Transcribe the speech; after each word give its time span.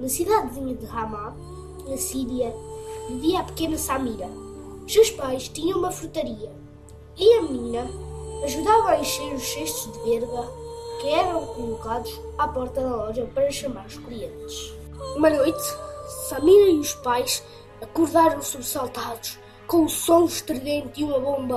Na 0.00 0.08
cidadezinha 0.08 0.74
de 0.74 0.86
Ramá, 0.86 1.34
na 1.86 1.96
Síria, 1.96 2.54
vivia 3.08 3.40
a 3.40 3.44
pequena 3.44 3.78
Samira. 3.78 4.28
Seus 4.86 5.10
pais 5.10 5.48
tinham 5.48 5.78
uma 5.78 5.90
frutaria 5.90 6.50
e 7.16 7.38
a 7.38 7.42
menina 7.42 7.88
ajudava 8.44 8.90
a 8.90 9.00
encher 9.00 9.34
os 9.34 9.42
cestos 9.42 9.92
de 9.92 9.98
verga 10.10 10.48
que 11.00 11.08
eram 11.08 11.46
colocados 11.46 12.20
à 12.38 12.48
porta 12.48 12.80
da 12.80 12.96
loja 12.96 13.28
para 13.34 13.50
chamar 13.50 13.86
os 13.86 13.98
clientes. 13.98 14.72
Uma 15.16 15.30
noite, 15.30 15.62
Samira 16.28 16.70
e 16.70 16.78
os 16.78 16.94
pais 16.94 17.42
acordaram 17.80 18.40
sobressaltados 18.40 19.38
com 19.66 19.84
o 19.84 19.88
som 19.88 20.24
estridente 20.24 20.88
de 20.88 21.04
uma 21.04 21.18
bomba 21.18 21.56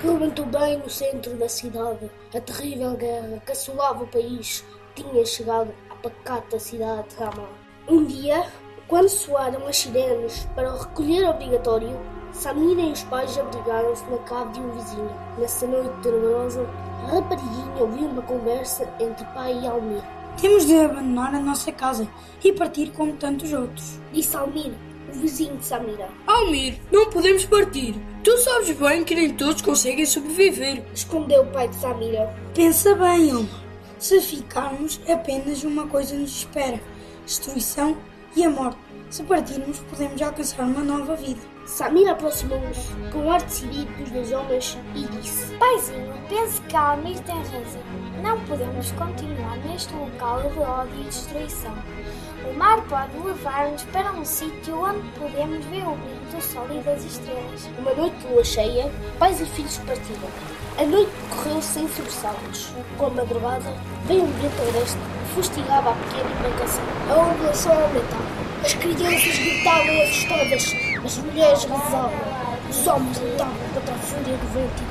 que 0.00 0.06
levantou 0.06 0.46
bem 0.46 0.78
no 0.78 0.88
centro 0.88 1.36
da 1.36 1.48
cidade. 1.48 2.10
A 2.34 2.40
terrível 2.40 2.96
guerra 2.96 3.42
que 3.44 3.52
assolava 3.52 4.04
o 4.04 4.08
país 4.08 4.64
tinha 4.94 5.24
chegado 5.24 5.74
à 5.90 5.94
pacata 5.96 6.58
cidade 6.58 7.08
de 7.08 7.16
Ramá. 7.16 7.65
Um 7.88 8.04
dia, 8.04 8.44
quando 8.88 9.08
soaram 9.08 9.64
as 9.68 9.78
sirenes 9.78 10.48
para 10.56 10.74
o 10.74 10.78
recolher 10.78 11.28
obrigatório, 11.28 11.96
Samira 12.32 12.80
e 12.80 12.92
os 12.92 13.04
pais 13.04 13.38
abrigaram-se 13.38 14.04
na 14.10 14.18
cave 14.18 14.54
de 14.54 14.60
um 14.60 14.72
vizinho. 14.72 15.10
Nessa 15.38 15.66
noite 15.68 15.94
tenebrosa, 16.02 16.66
a 17.04 17.06
rapariguinha 17.06 17.80
ouviu 17.80 18.08
uma 18.08 18.22
conversa 18.22 18.92
entre 18.98 19.24
pai 19.26 19.56
e 19.62 19.66
Almir. 19.68 20.02
Temos 20.40 20.66
de 20.66 20.76
abandonar 20.76 21.32
a 21.32 21.40
nossa 21.40 21.70
casa 21.70 22.08
e 22.42 22.52
partir 22.52 22.90
como 22.90 23.12
tantos 23.12 23.52
outros. 23.52 24.00
Disse 24.12 24.36
Almir, 24.36 24.72
o 25.08 25.12
vizinho 25.12 25.56
de 25.56 25.64
Samira. 25.64 26.08
Almir, 26.26 26.80
não 26.90 27.08
podemos 27.08 27.44
partir. 27.44 27.94
Tu 28.24 28.36
sabes 28.38 28.76
bem 28.76 29.04
que 29.04 29.14
nem 29.14 29.32
todos 29.32 29.62
conseguem 29.62 30.04
sobreviver. 30.04 30.84
Escondeu 30.92 31.42
o 31.42 31.52
pai 31.52 31.68
de 31.68 31.76
Samira. 31.76 32.34
Pensa 32.52 32.96
bem, 32.96 33.30
Alma. 33.30 33.48
Se 33.98 34.20
ficarmos, 34.20 35.00
apenas 35.08 35.62
uma 35.62 35.86
coisa 35.86 36.16
nos 36.16 36.38
espera: 36.38 36.80
destruição 37.26 37.96
e 38.34 38.44
a 38.44 38.48
morte. 38.48 38.78
Se 39.10 39.22
partirmos, 39.24 39.80
podemos 39.80 40.22
alcançar 40.22 40.64
uma 40.64 40.82
nova 40.82 41.14
vida. 41.16 41.55
Samira 41.66 42.12
aproximou-se 42.12 42.94
com 43.12 43.28
ar 43.28 43.42
decidido 43.42 43.92
dos 43.94 44.10
dois 44.10 44.32
homens 44.32 44.78
e 44.94 45.04
disse: 45.18 45.52
Paizinho, 45.56 46.14
penso 46.28 46.62
que 46.62 46.76
Almir 46.76 47.18
tem 47.20 47.36
razão. 47.36 47.82
Não 48.22 48.40
podemos 48.44 48.92
continuar 48.92 49.56
neste 49.58 49.92
local 49.92 50.42
de 50.42 50.58
ódio 50.60 51.00
e 51.00 51.04
destruição. 51.04 51.74
O 52.48 52.54
mar 52.54 52.80
pode 52.82 53.18
levar-nos 53.18 53.82
para 53.84 54.12
um 54.12 54.24
sítio 54.24 54.80
onde 54.80 55.08
podemos 55.18 55.64
ver 55.66 55.82
o 55.82 55.96
brilho 55.96 56.30
do 56.32 56.40
sol 56.40 56.66
e 56.70 56.80
das 56.84 57.04
estrelas. 57.04 57.68
Uma 57.78 57.92
noite 57.94 58.16
de 58.16 58.28
lua 58.28 58.44
cheia, 58.44 58.90
pais 59.18 59.40
e 59.40 59.46
filhos 59.46 59.76
partiram. 59.78 60.30
A 60.78 60.84
noite 60.84 61.10
correu 61.30 61.60
sem 61.60 61.88
sobressaltos. 61.88 62.72
Com 62.96 63.06
a 63.06 63.10
madrugada, 63.10 63.74
veio 64.04 64.22
um 64.22 64.32
vento 64.32 64.62
agreste 64.68 64.96
que 64.96 65.34
fustigava 65.34 65.90
a 65.90 65.94
pequena 65.94 66.30
embarcação. 66.38 66.84
A 67.10 67.16
ondulação 67.16 67.72
aumentava. 67.72 68.46
As 68.64 68.74
crianças 68.74 69.38
gritavam 69.38 70.02
assustadas. 70.02 70.85
As 71.06 71.18
mulheres 71.18 71.62
rezavam. 71.62 72.10
Os 72.68 72.86
homens 72.88 73.20
lutavam 73.20 73.54
contra 73.72 73.94
a 73.94 73.98
fúria 73.98 74.36
do 74.38 74.46
vento. 74.48 74.82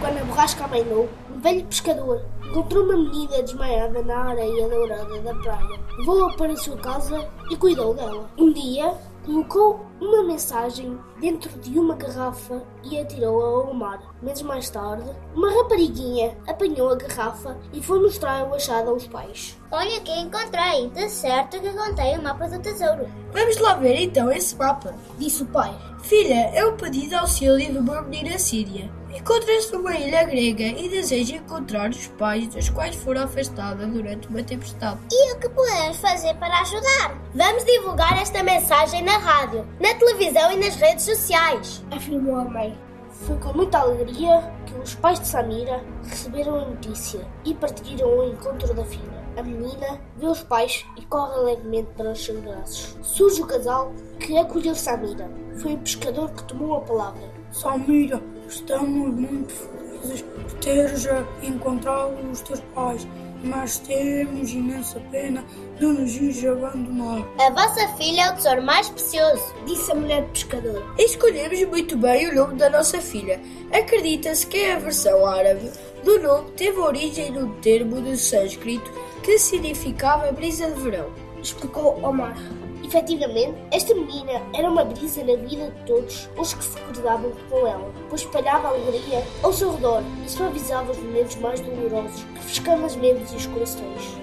Quando 0.00 0.16
a 0.16 0.24
borrasca 0.24 0.64
amainou, 0.64 1.10
um 1.30 1.38
velho 1.40 1.66
pescador 1.66 2.24
encontrou 2.42 2.84
uma 2.84 2.96
menina 2.96 3.42
desmaiada 3.42 4.02
na 4.02 4.16
areia 4.30 4.66
dourada 4.66 5.20
da 5.20 5.34
praia. 5.34 5.80
Levou-a 5.98 6.32
para 6.38 6.54
a 6.54 6.56
sua 6.56 6.78
casa 6.78 7.28
e 7.50 7.56
cuidou 7.56 7.92
dela. 7.92 8.30
Um 8.38 8.50
dia, 8.50 8.94
colocou 9.26 9.84
uma 10.00 10.22
mensagem 10.22 10.98
dentro 11.20 11.50
de 11.60 11.78
uma 11.78 11.96
garrafa 11.96 12.62
e 12.82 12.98
atirou-a 12.98 13.68
ao 13.68 13.74
mar. 13.74 14.00
Meses 14.22 14.42
mais 14.42 14.70
tarde, 14.70 15.10
uma 15.34 15.52
rapariguinha 15.52 16.34
apanhou 16.46 16.88
a 16.88 16.94
garrafa 16.94 17.58
e 17.74 17.82
foi 17.82 18.00
mostrar 18.00 18.48
o 18.48 18.54
achado 18.54 18.88
aos 18.88 19.06
pais. 19.06 19.58
Olha 19.70 20.00
que 20.00 20.10
encontrei, 20.18 20.88
de 20.94 21.10
certo 21.10 21.60
que 21.60 21.70
contei 21.70 22.16
o 22.16 22.22
mapa 22.22 22.48
do 22.48 22.58
tesouro. 22.58 23.06
Vamos 23.32 23.58
lá 23.58 23.74
ver 23.74 24.00
então 24.00 24.32
esse 24.32 24.56
mapa. 24.56 24.94
Disse 25.18 25.42
o 25.42 25.46
pai. 25.46 25.76
Filha, 26.02 26.50
é 26.54 26.64
o 26.64 26.72
pedido 26.72 27.08
de 27.08 27.14
auxílio 27.16 27.72
de 27.72 27.76
uma 27.76 28.00
menina 28.00 28.38
síria. 28.38 28.90
Encontra-se 29.14 29.70
numa 29.72 29.94
ilha 29.94 30.24
grega 30.24 30.64
e 30.64 30.88
deseja 30.88 31.36
encontrar 31.36 31.90
os 31.90 32.06
pais 32.06 32.48
dos 32.48 32.70
quais 32.70 32.96
foram 32.96 33.24
afastada 33.24 33.86
durante 33.86 34.26
uma 34.28 34.42
tempestade. 34.42 35.00
E 35.12 35.34
o 35.34 35.38
que 35.38 35.50
podemos 35.50 35.98
fazer 35.98 36.34
para 36.36 36.60
ajudar? 36.60 37.18
Vamos 37.34 37.64
divulgar 37.66 38.22
esta 38.22 38.42
mensagem 38.42 39.02
na 39.02 39.18
rádio, 39.18 39.66
na 39.78 39.92
televisão 39.94 40.50
e 40.52 40.56
nas 40.56 40.76
redes 40.76 41.04
sociais. 41.04 41.84
Afirmou 41.90 42.36
a 42.36 42.44
mãe. 42.44 42.87
Foi 43.26 43.36
com 43.38 43.52
muita 43.52 43.78
alegria 43.78 44.52
que 44.64 44.74
os 44.78 44.94
pais 44.94 45.18
de 45.20 45.26
Samira 45.26 45.82
receberam 46.04 46.56
a 46.56 46.64
notícia 46.66 47.26
e 47.44 47.52
partiram 47.52 48.08
ao 48.08 48.28
encontro 48.28 48.72
da 48.72 48.84
filha. 48.84 49.18
A 49.36 49.42
menina 49.42 50.00
vê 50.16 50.26
os 50.26 50.42
pais 50.42 50.86
e 50.96 51.04
corre 51.06 51.34
alegremente 51.34 51.88
para 51.96 52.12
os 52.12 52.24
seus 52.24 52.40
braços. 52.40 52.96
Surge 53.02 53.42
o 53.42 53.46
casal 53.46 53.92
que 54.20 54.36
acolheu 54.36 54.74
Samira. 54.74 55.30
Foi 55.56 55.74
o 55.74 55.78
pescador 55.78 56.30
que 56.30 56.44
tomou 56.44 56.76
a 56.76 56.80
palavra. 56.80 57.22
Samira, 57.50 58.22
estamos 58.48 59.12
muito 59.14 59.52
felizes 59.52 60.22
por 60.22 60.52
teres 60.60 61.06
encontrado 61.42 62.14
os 62.30 62.40
teus 62.40 62.60
pais, 62.74 63.06
mas 63.42 63.78
temos 63.78 64.50
imensa 64.50 65.00
pena 65.10 65.44
de 65.78 65.86
nos 65.86 66.16
ires 66.16 66.44
abandonar. 66.44 67.24
A 67.38 67.50
vossa 67.50 67.88
filha 67.96 68.22
é 68.22 68.30
o 68.30 68.36
tesouro 68.36 68.62
mais 68.62 68.88
precioso, 68.88 69.54
disse 69.66 69.90
a 69.92 69.94
mulher 69.94 70.22
do 70.22 70.28
pescador. 70.28 70.94
Escolhemos 70.98 71.62
muito 71.64 71.96
bem 71.96 72.28
o 72.28 72.34
nome 72.34 72.54
da 72.54 72.68
nossa 72.70 73.00
filha. 73.00 73.40
Acredita-se 73.72 74.46
que 74.46 74.64
a 74.64 74.78
versão 74.78 75.26
árabe 75.26 75.70
do 76.04 76.20
nome 76.20 76.50
teve 76.52 76.78
origem 76.78 77.30
num 77.30 77.52
termo 77.60 78.00
do 78.00 78.16
sânscrito 78.16 78.90
que 79.22 79.38
significava 79.38 80.32
brisa 80.32 80.70
de 80.70 80.80
verão, 80.80 81.10
explicou 81.42 82.02
Omar. 82.02 82.36
Efetivamente, 82.84 83.54
esta 83.70 83.94
menina 83.94 84.42
era 84.54 84.70
uma 84.70 84.84
brisa 84.84 85.22
na 85.24 85.36
vida 85.36 85.70
de 85.70 85.86
todos 85.86 86.28
os 86.36 86.54
que 86.54 86.64
se 86.64 86.80
cruzavam 86.80 87.32
com 87.50 87.66
ela, 87.66 87.92
pois 88.08 88.22
espalhava 88.22 88.68
alegria 88.68 89.24
ao 89.42 89.52
seu 89.52 89.72
redor 89.72 90.02
e 90.24 90.30
suavizava 90.30 90.92
os 90.92 90.98
momentos 90.98 91.36
mais 91.36 91.60
dolorosos, 91.60 92.24
refrescando 92.34 92.86
as 92.86 92.96
mentes 92.96 93.32
e 93.32 93.36
os 93.36 93.46
corações. 93.46 94.18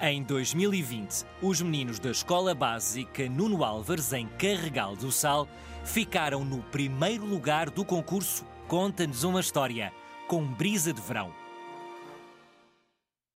Em 0.00 0.22
2020, 0.22 1.24
os 1.40 1.62
meninos 1.62 1.98
da 1.98 2.10
Escola 2.10 2.54
Básica 2.54 3.28
Nuno 3.28 3.64
Álvares, 3.64 4.12
em 4.12 4.26
Carregal 4.26 4.94
do 4.94 5.10
Sal, 5.10 5.48
ficaram 5.84 6.44
no 6.44 6.62
primeiro 6.64 7.24
lugar 7.24 7.70
do 7.70 7.84
concurso 7.84 8.44
Conta-nos 8.68 9.22
uma 9.22 9.40
História, 9.40 9.92
com 10.26 10.44
brisa 10.44 10.92
de 10.92 11.00
verão. 11.00 11.45